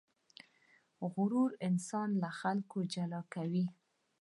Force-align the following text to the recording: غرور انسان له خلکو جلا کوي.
غرور 1.13 1.51
انسان 1.67 2.09
له 2.21 2.29
خلکو 2.39 2.77
جلا 2.93 3.21
کوي. 3.33 3.65